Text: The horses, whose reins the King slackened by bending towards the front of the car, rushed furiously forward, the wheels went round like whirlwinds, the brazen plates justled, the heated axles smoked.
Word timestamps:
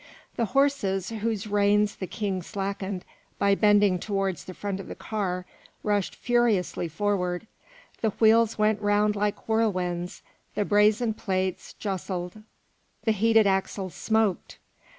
The 0.35 0.45
horses, 0.45 1.09
whose 1.09 1.45
reins 1.45 1.97
the 1.97 2.07
King 2.07 2.41
slackened 2.41 3.05
by 3.37 3.53
bending 3.53 3.99
towards 3.99 4.45
the 4.45 4.55
front 4.55 4.79
of 4.79 4.87
the 4.87 4.95
car, 4.95 5.45
rushed 5.83 6.15
furiously 6.15 6.87
forward, 6.87 7.45
the 8.01 8.09
wheels 8.09 8.57
went 8.57 8.81
round 8.81 9.15
like 9.15 9.47
whirlwinds, 9.47 10.23
the 10.55 10.65
brazen 10.65 11.13
plates 11.13 11.73
justled, 11.73 12.41
the 13.03 13.11
heated 13.11 13.45
axles 13.45 13.93
smoked. 13.93 14.57